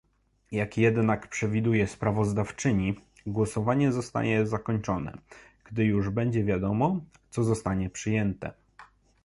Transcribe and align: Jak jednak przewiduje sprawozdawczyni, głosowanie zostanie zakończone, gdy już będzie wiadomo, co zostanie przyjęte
Jak 0.51 0.77
jednak 0.77 1.27
przewiduje 1.27 1.87
sprawozdawczyni, 1.87 2.95
głosowanie 3.25 3.91
zostanie 3.91 4.47
zakończone, 4.47 5.17
gdy 5.63 5.85
już 5.85 6.09
będzie 6.09 6.43
wiadomo, 6.43 6.99
co 7.29 7.43
zostanie 7.43 7.89
przyjęte 7.89 8.51